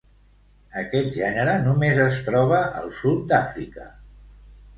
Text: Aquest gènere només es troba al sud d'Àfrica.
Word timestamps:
Aquest 0.83 1.11
gènere 1.17 1.53
només 1.65 1.99
es 2.07 2.17
troba 2.31 2.63
al 2.81 2.91
sud 3.03 3.21
d'Àfrica. 3.35 3.87